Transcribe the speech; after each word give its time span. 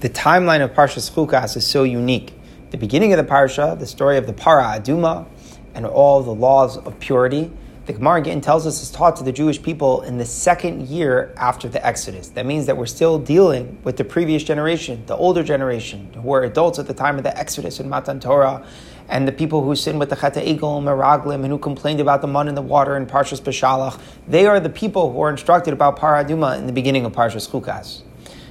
the 0.00 0.08
timeline 0.08 0.62
of 0.62 0.72
Parshas 0.74 1.10
Chukas 1.10 1.56
is 1.56 1.66
so 1.66 1.82
unique. 1.82 2.32
The 2.70 2.76
beginning 2.76 3.12
of 3.12 3.16
the 3.16 3.28
Parsha, 3.28 3.76
the 3.76 3.86
story 3.86 4.16
of 4.16 4.28
the 4.28 4.32
Para 4.32 4.62
Aduma, 4.62 5.26
and 5.74 5.84
all 5.84 6.22
the 6.22 6.34
laws 6.34 6.76
of 6.76 7.00
purity, 7.00 7.50
the 7.86 7.94
Gemara 7.94 8.20
again 8.20 8.40
tells 8.40 8.64
us 8.64 8.80
is 8.80 8.92
taught 8.92 9.16
to 9.16 9.24
the 9.24 9.32
Jewish 9.32 9.60
people 9.60 10.02
in 10.02 10.18
the 10.18 10.24
second 10.24 10.86
year 10.86 11.34
after 11.36 11.68
the 11.68 11.84
Exodus. 11.84 12.28
That 12.28 12.46
means 12.46 12.66
that 12.66 12.76
we're 12.76 12.86
still 12.86 13.18
dealing 13.18 13.76
with 13.82 13.96
the 13.96 14.04
previous 14.04 14.44
generation, 14.44 15.02
the 15.06 15.16
older 15.16 15.42
generation, 15.42 16.12
who 16.14 16.20
were 16.20 16.44
adults 16.44 16.78
at 16.78 16.86
the 16.86 16.94
time 16.94 17.16
of 17.16 17.24
the 17.24 17.36
Exodus 17.36 17.80
in 17.80 17.88
Matan 17.88 18.20
Torah, 18.20 18.64
and 19.08 19.26
the 19.26 19.32
people 19.32 19.64
who 19.64 19.74
sinned 19.74 19.98
with 19.98 20.10
the 20.10 20.16
Chet 20.16 20.34
HaEgel, 20.34 20.80
Meraglim, 20.80 21.42
and 21.42 21.46
who 21.46 21.58
complained 21.58 21.98
about 21.98 22.20
the 22.20 22.28
mud 22.28 22.46
in 22.46 22.54
the 22.54 22.62
water 22.62 22.96
in 22.96 23.06
Parshas 23.06 23.40
Beshalach. 23.40 23.98
They 24.28 24.46
are 24.46 24.60
the 24.60 24.70
people 24.70 25.12
who 25.12 25.20
are 25.22 25.30
instructed 25.30 25.72
about 25.72 25.96
Para 25.96 26.24
Aduma 26.24 26.56
in 26.56 26.66
the 26.66 26.72
beginning 26.72 27.04
of 27.04 27.12
Parshas 27.12 27.48
Chukas. 27.48 28.02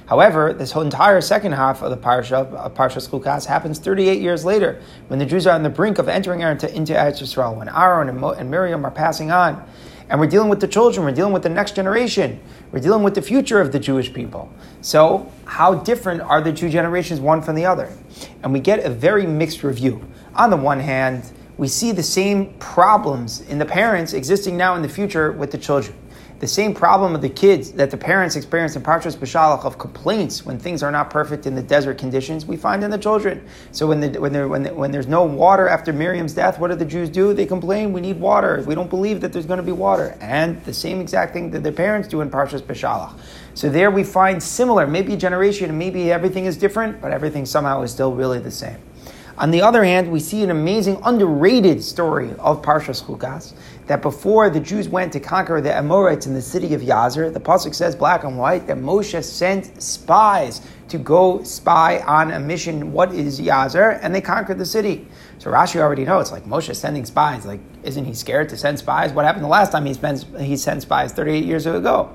However, 0.08 0.54
this 0.54 0.72
whole 0.72 0.84
entire 0.84 1.20
second 1.20 1.52
half 1.52 1.82
of 1.82 1.90
the 1.90 1.96
parsha, 1.98 2.50
of 2.54 2.72
Parshas 2.72 3.10
Chukas, 3.10 3.44
happens 3.44 3.78
38 3.78 4.22
years 4.22 4.42
later, 4.42 4.80
when 5.08 5.18
the 5.18 5.26
Jews 5.26 5.46
are 5.46 5.54
on 5.54 5.62
the 5.62 5.68
brink 5.68 5.98
of 5.98 6.08
entering 6.08 6.40
into, 6.40 6.74
into 6.74 6.94
Eretz 6.94 7.20
Yisrael, 7.20 7.54
when 7.54 7.68
Aaron 7.68 8.08
and, 8.08 8.18
Mo, 8.18 8.30
and 8.30 8.50
Miriam 8.50 8.86
are 8.86 8.90
passing 8.90 9.30
on. 9.30 9.62
And 10.08 10.18
we're 10.18 10.26
dealing 10.26 10.48
with 10.48 10.60
the 10.60 10.66
children, 10.66 11.04
we're 11.04 11.12
dealing 11.12 11.34
with 11.34 11.42
the 11.42 11.50
next 11.50 11.76
generation, 11.76 12.40
we're 12.72 12.80
dealing 12.80 13.02
with 13.02 13.14
the 13.14 13.20
future 13.20 13.60
of 13.60 13.70
the 13.70 13.78
Jewish 13.78 14.14
people. 14.14 14.50
So, 14.80 15.30
how 15.44 15.74
different 15.74 16.22
are 16.22 16.40
the 16.40 16.54
two 16.54 16.70
generations, 16.70 17.20
one 17.20 17.42
from 17.42 17.54
the 17.54 17.66
other? 17.66 17.92
And 18.42 18.50
we 18.50 18.60
get 18.60 18.86
a 18.86 18.88
very 18.88 19.26
mixed 19.26 19.62
review. 19.62 20.02
On 20.34 20.48
the 20.48 20.56
one 20.56 20.80
hand, 20.80 21.30
we 21.58 21.68
see 21.68 21.92
the 21.92 22.02
same 22.02 22.54
problems 22.54 23.42
in 23.42 23.58
the 23.58 23.66
parents 23.66 24.14
existing 24.14 24.56
now 24.56 24.74
in 24.74 24.80
the 24.80 24.88
future 24.88 25.32
with 25.32 25.50
the 25.50 25.58
children 25.58 25.94
the 26.40 26.46
same 26.46 26.72
problem 26.72 27.14
of 27.16 27.20
the 27.20 27.28
kids 27.28 27.72
that 27.72 27.90
the 27.90 27.96
parents 27.96 28.36
experience 28.36 28.76
in 28.76 28.82
Parshas 28.82 29.16
Beshalach 29.16 29.64
of 29.64 29.76
complaints 29.78 30.46
when 30.46 30.58
things 30.58 30.84
are 30.84 30.92
not 30.92 31.10
perfect 31.10 31.46
in 31.46 31.56
the 31.56 31.62
desert 31.62 31.98
conditions, 31.98 32.46
we 32.46 32.56
find 32.56 32.84
in 32.84 32.90
the 32.90 32.98
children. 32.98 33.44
So 33.72 33.88
when, 33.88 34.12
when, 34.14 34.48
when, 34.48 34.76
when 34.76 34.90
there's 34.92 35.08
no 35.08 35.24
water 35.24 35.66
after 35.66 35.92
Miriam's 35.92 36.34
death, 36.34 36.60
what 36.60 36.70
do 36.70 36.76
the 36.76 36.84
Jews 36.84 37.08
do? 37.08 37.34
They 37.34 37.46
complain, 37.46 37.92
we 37.92 38.00
need 38.00 38.20
water. 38.20 38.62
We 38.66 38.76
don't 38.76 38.90
believe 38.90 39.20
that 39.22 39.32
there's 39.32 39.46
going 39.46 39.58
to 39.58 39.64
be 39.64 39.72
water. 39.72 40.16
And 40.20 40.64
the 40.64 40.72
same 40.72 41.00
exact 41.00 41.32
thing 41.32 41.50
that 41.50 41.64
the 41.64 41.72
parents 41.72 42.06
do 42.06 42.20
in 42.20 42.30
Parshas 42.30 42.62
Beshalach. 42.62 43.18
So 43.54 43.68
there 43.68 43.90
we 43.90 44.04
find 44.04 44.40
similar, 44.40 44.86
maybe 44.86 45.16
generation, 45.16 45.76
maybe 45.76 46.12
everything 46.12 46.44
is 46.44 46.56
different, 46.56 47.00
but 47.00 47.10
everything 47.10 47.46
somehow 47.46 47.82
is 47.82 47.90
still 47.90 48.14
really 48.14 48.38
the 48.38 48.52
same. 48.52 48.78
On 49.38 49.52
the 49.52 49.62
other 49.62 49.84
hand, 49.84 50.10
we 50.10 50.18
see 50.18 50.42
an 50.42 50.50
amazing, 50.50 51.00
underrated 51.04 51.80
story 51.80 52.32
of 52.40 52.60
Parshas 52.60 53.04
Chukas, 53.04 53.52
that 53.86 54.02
before 54.02 54.50
the 54.50 54.58
Jews 54.58 54.88
went 54.88 55.12
to 55.12 55.20
conquer 55.20 55.60
the 55.60 55.72
Amorites 55.72 56.26
in 56.26 56.34
the 56.34 56.42
city 56.42 56.74
of 56.74 56.80
Yazir, 56.80 57.32
the 57.32 57.38
Pasuk 57.38 57.72
says 57.72 57.94
black 57.94 58.24
and 58.24 58.36
white 58.36 58.66
that 58.66 58.78
Moshe 58.78 59.22
sent 59.22 59.80
spies 59.80 60.60
to 60.88 60.98
go 60.98 61.40
spy 61.44 62.00
on 62.00 62.32
a 62.32 62.40
mission, 62.40 62.92
what 62.92 63.14
is 63.14 63.40
Yazir, 63.40 64.00
and 64.02 64.12
they 64.12 64.20
conquered 64.20 64.58
the 64.58 64.66
city. 64.66 65.06
So 65.38 65.52
Rashi 65.52 65.80
already 65.80 66.04
knows, 66.04 66.32
like 66.32 66.44
Moshe 66.44 66.74
sending 66.74 67.04
spies, 67.04 67.46
like 67.46 67.60
isn't 67.84 68.06
he 68.06 68.14
scared 68.14 68.48
to 68.48 68.56
send 68.56 68.80
spies? 68.80 69.12
What 69.12 69.24
happened 69.24 69.44
the 69.44 69.48
last 69.48 69.70
time 69.70 69.86
he, 69.86 70.56
sent 70.56 70.82
spies 70.82 71.12
38 71.12 71.44
years 71.44 71.64
ago? 71.64 72.10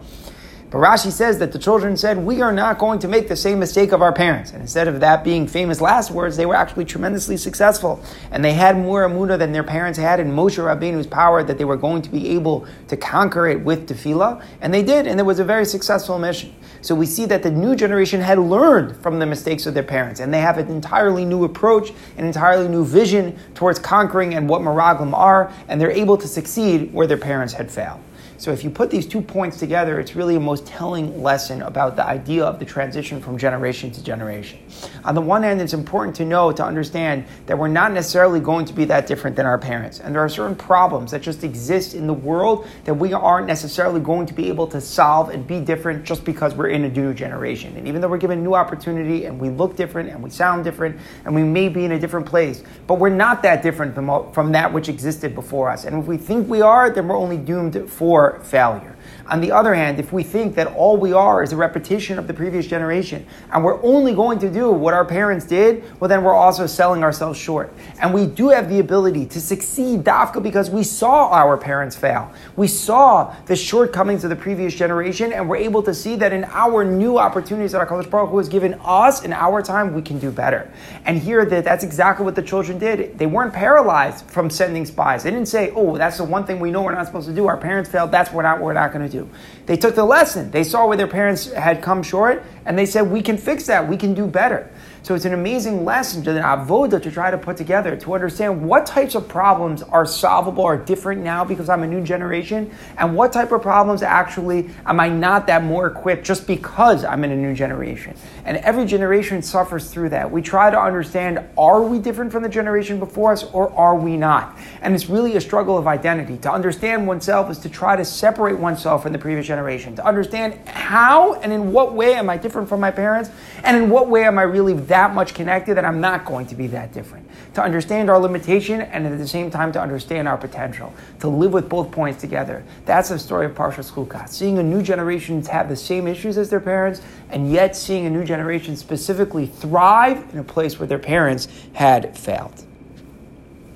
But 0.74 0.80
Rashi 0.80 1.12
says 1.12 1.38
that 1.38 1.52
the 1.52 1.60
children 1.60 1.96
said, 1.96 2.18
We 2.18 2.42
are 2.42 2.52
not 2.52 2.80
going 2.80 2.98
to 3.02 3.08
make 3.08 3.28
the 3.28 3.36
same 3.36 3.60
mistake 3.60 3.92
of 3.92 4.02
our 4.02 4.12
parents. 4.12 4.54
And 4.54 4.60
instead 4.60 4.88
of 4.88 5.02
that 5.02 5.24
being 5.24 5.46
famous 5.46 5.80
last 5.80 6.10
words, 6.10 6.36
they 6.36 6.48
were 6.48 6.56
actually 6.56 6.86
tremendously 6.86 7.38
successful. 7.38 8.04
And 8.32 8.44
they 8.44 8.54
had 8.54 8.76
more 8.76 9.08
amuna 9.08 9.38
than 9.38 9.52
their 9.52 9.64
parents 9.64 10.00
had 10.00 10.20
in 10.20 10.32
Moshe 10.32 10.58
Rabbeinu's 10.58 11.06
power 11.06 11.44
that 11.44 11.60
they 11.60 11.64
were 11.64 11.78
going 11.78 12.02
to 12.02 12.10
be 12.10 12.30
able 12.30 12.66
to 12.88 12.98
conquer 12.98 13.46
it 13.46 13.62
with 13.62 13.88
tefillah. 13.88 14.44
And 14.62 14.74
they 14.74 14.82
did, 14.82 15.06
and 15.06 15.20
it 15.20 15.24
was 15.24 15.38
a 15.38 15.44
very 15.44 15.66
successful 15.66 16.18
mission. 16.18 16.56
So 16.82 16.96
we 16.96 17.06
see 17.06 17.28
that 17.28 17.44
the 17.44 17.52
new 17.52 17.76
generation 17.76 18.20
had 18.20 18.40
learned 18.40 18.98
from 18.98 19.20
the 19.20 19.28
mistakes 19.28 19.68
of 19.68 19.76
their 19.76 19.84
parents, 19.84 20.20
and 20.20 20.34
they 20.34 20.42
have 20.42 20.58
an 20.58 20.70
entirely 20.70 21.24
new 21.24 21.44
approach, 21.44 21.92
an 22.18 22.26
entirely 22.26 22.68
new 22.68 22.84
vision 22.84 23.38
towards 23.54 23.78
conquering 23.78 24.34
and 24.34 24.50
what 24.50 24.62
Meraglim 24.62 25.14
are, 25.14 25.54
and 25.68 25.80
they're 25.80 25.92
able 25.92 26.18
to 26.18 26.28
succeed 26.28 26.92
where 26.92 27.06
their 27.06 27.16
parents 27.16 27.54
had 27.54 27.72
failed. 27.72 28.00
So 28.43 28.52
if 28.52 28.61
you 28.61 28.70
put 28.70 28.92
these 28.92 29.08
two 29.08 29.21
points 29.21 29.58
together, 29.58 30.02
it's 30.02 30.17
really 30.17 30.36
a 30.36 30.39
most 30.42 30.67
telling 30.67 31.23
lesson 31.23 31.61
about 31.61 31.95
the 31.95 32.05
idea 32.05 32.43
of 32.43 32.59
the 32.59 32.65
transition 32.65 33.21
from 33.21 33.37
generation 33.37 33.89
to 33.92 34.04
generation. 34.04 34.59
On 35.05 35.15
the 35.15 35.21
one 35.21 35.43
hand, 35.43 35.61
it's 35.61 35.73
important 35.73 36.15
to 36.17 36.25
know, 36.25 36.52
to 36.52 36.64
understand 36.64 37.25
that 37.45 37.58
we're 37.58 37.67
not 37.67 37.91
necessarily 37.91 38.39
going 38.39 38.65
to 38.65 38.73
be 38.73 38.86
that 38.86 39.08
different 39.08 39.36
than 39.36 39.45
our 39.45 39.58
parents. 39.58 39.99
And 39.99 40.15
there 40.15 40.21
are 40.21 40.30
certain 40.30 40.55
problems 40.55 41.11
that 41.11 41.21
just 41.21 41.43
exist 41.43 41.93
in 41.93 42.08
the 42.08 42.14
world 42.14 42.67
that 42.86 42.93
we 42.93 43.14
aren't 43.14 43.47
necessarily 43.47 43.99
going 43.99 44.25
to 44.27 44.33
be 44.33 44.47
able 44.47 44.67
to 44.67 44.80
solve 44.80 45.30
and 45.30 45.45
be 45.45 45.59
different 45.59 46.05
just 46.05 46.23
because 46.23 46.55
we're 46.55 46.69
in 46.69 46.86
a 46.86 46.89
new 46.89 47.14
generation. 47.14 47.75
And 47.75 47.87
even 47.87 48.02
though 48.02 48.08
we're 48.08 48.17
given 48.17 48.43
new 48.43 48.53
opportunity 48.53 49.25
and 49.25 49.39
we 49.39 49.49
look 49.49 49.75
different 49.75 50.09
and 50.09 50.23
we 50.23 50.30
sound 50.30 50.64
different 50.64 50.99
and 51.25 51.35
we 51.35 51.43
may 51.43 51.70
be 51.70 51.85
in 51.85 51.93
a 51.93 51.99
different 51.99 52.25
place, 52.25 52.64
but 52.87 52.99
we're 52.99 53.09
not 53.09 53.43
that 53.43 53.61
different 53.61 53.93
from, 53.93 54.31
from 54.31 54.52
that 54.53 54.71
which 54.71 54.89
existed 54.89 55.35
before 55.35 55.70
us. 55.70 55.85
And 55.85 55.99
if 55.99 56.05
we 56.05 56.17
think 56.17 56.47
we 56.47 56.61
are, 56.61 56.89
then 56.89 57.08
we're 57.08 57.17
only 57.17 57.37
doomed 57.37 57.89
for 57.89 58.39
failure. 58.39 58.95
On 59.27 59.39
the 59.39 59.52
other 59.52 59.73
hand, 59.73 59.99
if 59.99 60.11
we 60.11 60.23
think 60.23 60.55
that 60.55 60.67
all 60.67 60.97
we 60.97 61.14
are 61.14 61.43
is 61.43 61.53
a 61.53 61.58
repetition 61.58 62.20
of 62.20 62.27
the 62.27 62.33
previous 62.33 62.67
generation 62.67 63.25
and 63.52 63.64
we're 63.64 63.81
only 63.83 64.14
going 64.14 64.39
to 64.39 64.49
do 64.49 64.71
what 64.71 64.92
our 64.93 65.05
parents 65.05 65.45
did, 65.45 65.83
well, 65.99 66.08
then 66.08 66.23
we're 66.23 66.33
also 66.33 66.67
selling 66.67 67.04
ourselves 67.04 67.39
short. 67.39 67.73
And 67.99 68.14
we 68.14 68.26
do 68.26 68.49
have 68.49 68.70
the 68.70 68.80
ability 68.80 69.26
to 69.27 69.42
succeed, 69.42 70.04
Dafka, 70.04 70.42
because 70.42 70.70
we 70.70 70.83
saw 70.83 71.30
our 71.31 71.58
parents 71.58 71.95
fail. 71.95 72.31
We 72.55 72.67
saw 72.67 73.36
the 73.45 73.55
shortcomings 73.55 74.23
of 74.23 74.30
the 74.30 74.36
previous 74.36 74.73
generation 74.73 75.33
and 75.33 75.49
we're 75.49 75.58
able 75.58 75.83
to 75.83 75.93
see 75.93 76.15
that 76.17 76.32
in 76.32 76.45
our 76.45 76.83
new 76.83 77.17
opportunities 77.17 77.71
that 77.71 77.80
our 77.80 77.87
Kadosh 77.87 78.09
Baruch 78.09 78.30
Hu 78.30 78.37
has 78.37 78.49
given 78.49 78.80
us 78.83 79.23
in 79.23 79.33
our 79.33 79.61
time, 79.61 79.93
we 79.93 80.02
can 80.02 80.20
do 80.20 80.32
better. 80.32 80.71
And 81.05 81.17
here, 81.17 81.45
that 81.45 81.64
that's 81.64 81.83
exactly 81.83 82.26
what 82.26 82.36
the 82.36 82.42
children 82.42 82.77
did. 82.77 83.17
They 83.17 83.26
weren't 83.26 83.53
paralyzed 83.53 84.30
from 84.30 84.49
sending 84.49 84.86
spies. 84.86 85.23
They 85.23 85.32
didn't 85.32 85.48
say, 85.48 85.71
oh, 85.76 85.98
that's 85.98 86.17
the 86.17 86.23
one 86.23 86.45
thing 86.45 86.59
we 86.59 86.71
know 86.71 86.82
we're 86.83 86.93
not 86.93 87.08
supposed 87.08 87.27
to 87.27 87.33
do. 87.33 87.48
Our 87.48 87.58
parents 87.58 87.89
failed. 87.89 88.11
That's 88.11 88.30
what 88.30 88.37
we're 88.37 88.43
not, 88.43 88.61
we're 88.61 88.73
not 88.73 88.93
going 88.93 89.09
to 89.09 89.11
do. 89.11 89.30
They 89.65 89.77
took 89.77 89.95
the 89.95 90.05
lesson. 90.05 90.52
They 90.52 90.64
saw 90.64 90.87
where 90.87 90.98
their 90.98 91.08
parents 91.08 91.52
had 91.52 91.82
come 91.82 92.03
short, 92.03 92.43
and 92.65 92.77
they 92.77 92.86
said, 92.86 93.09
we 93.09 93.21
can 93.21 93.37
fix 93.37 93.65
that. 93.67 93.87
We 93.87 93.98
can 93.98 94.14
do 94.14 94.27
better. 94.27 94.70
So 95.03 95.15
it's 95.15 95.25
an 95.25 95.33
amazing 95.33 95.83
lesson 95.83 96.23
to 96.23 96.31
the 96.31 96.39
avoda 96.39 97.02
to 97.02 97.11
try 97.11 97.30
to 97.30 97.37
put 97.37 97.58
together 97.58 97.97
to 97.97 98.14
understand 98.14 98.65
what 98.65 98.86
types 98.86 99.15
of 99.15 99.27
problems 99.27 99.83
are 99.83 100.05
solvable 100.05 100.64
or 100.64 100.77
different 100.77 101.21
now 101.21 101.43
because 101.43 101.67
I'm 101.67 101.83
a 101.83 101.87
new 101.87 102.02
generation, 102.02 102.71
and 102.97 103.14
what 103.14 103.33
type 103.33 103.52
of 103.52 103.61
problems 103.61 104.02
actually 104.02 104.69
am 104.86 105.02
I 105.02 105.09
not 105.09 105.45
that 105.47 105.61
more 105.61 105.87
equipped 105.87 106.25
just 106.25 106.47
because 106.47 107.03
I'm 107.03 107.25
in 107.25 107.31
a 107.31 107.36
new 107.36 107.53
generation. 107.53 108.15
And 108.45 108.55
every 108.58 108.86
generation 108.86 109.41
suffers 109.41 109.89
through 109.89 110.09
that. 110.09 110.31
We 110.31 110.41
try 110.41 110.71
to 110.71 110.80
understand 110.80 111.45
are 111.58 111.81
we 111.81 111.99
different 111.99 112.31
from 112.31 112.43
the 112.43 112.49
generation 112.49 112.97
before 112.97 113.33
us 113.33 113.43
or 113.43 113.73
are 113.73 113.97
we 113.97 114.15
not? 114.15 114.58
And 114.81 114.95
it's 114.95 115.09
really 115.09 115.35
a 115.35 115.41
struggle 115.41 115.77
of 115.77 115.85
identity. 115.85 116.37
To 116.37 116.52
understand 116.52 117.08
oneself 117.08 117.52
is 117.52 117.59
to 117.59 117.70
try 117.70 117.97
to 117.97 118.05
separate 118.05 118.58
oneself 118.58 119.03
from 119.03 119.11
the 119.11 119.20
previous 119.20 119.47
generation. 119.47 119.97
To 119.97 120.05
understand 120.05 120.65
how 120.65 121.33
and 121.41 121.52
in 121.52 121.73
what 121.73 121.93
way 121.93 122.14
am 122.14 122.30
I 122.30 122.37
different 122.37 122.70
from 122.70 122.80
my 122.80 122.91
parents, 122.91 123.30
and 123.65 123.75
in 123.75 123.89
what 123.89 124.08
way 124.08 124.23
am 124.23 124.39
I 124.39 124.43
really 124.43 124.73
that 124.93 125.15
much 125.15 125.33
connected 125.33 125.76
that 125.76 125.86
I'm 125.86 125.99
not 125.99 126.23
going 126.23 126.45
to 126.45 126.55
be 126.55 126.67
that 126.67 126.93
different. 126.93 127.27
To 127.55 127.64
understand 127.64 128.12
our 128.12 128.19
limitation 128.19 128.80
and 128.80 129.07
at 129.07 129.18
the 129.18 129.27
same 129.27 129.50
time 129.50 129.71
to 129.71 129.81
understand 129.81 130.27
our 130.27 130.38
potential. 130.38 130.94
To 131.21 131.30
live 131.30 131.51
with 131.51 131.68
both 131.68 131.89
points 131.89 132.21
together. 132.21 132.63
That's 132.86 133.09
the 133.09 133.18
story 133.18 133.48
of 133.48 133.56
Parshas 133.56 133.92
Chukas. 133.92 134.30
Seeing 134.30 134.59
a 134.59 134.63
new 134.63 134.83
generation 134.83 135.44
have 135.45 135.68
the 135.68 135.75
same 135.75 136.06
issues 136.06 136.38
as 136.38 136.51
their 136.51 136.59
parents, 136.59 137.01
and 137.31 137.51
yet 137.51 137.75
seeing 137.75 138.06
a 138.06 138.09
new 138.12 138.24
generation 138.24 138.75
specifically 138.75 139.48
thrive 139.48 140.31
in 140.31 140.38
a 140.38 140.44
place 140.44 140.77
where 140.77 140.86
their 140.86 141.00
parents 141.00 141.48
had 141.74 142.15
failed. 142.15 142.63